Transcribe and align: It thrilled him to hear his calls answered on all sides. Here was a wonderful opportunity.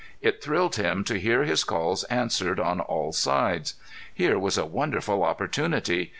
It 0.19 0.41
thrilled 0.41 0.77
him 0.77 1.03
to 1.03 1.19
hear 1.19 1.43
his 1.43 1.63
calls 1.63 2.05
answered 2.05 2.59
on 2.59 2.79
all 2.79 3.11
sides. 3.13 3.75
Here 4.11 4.39
was 4.39 4.57
a 4.57 4.65
wonderful 4.65 5.21
opportunity. 5.23 6.09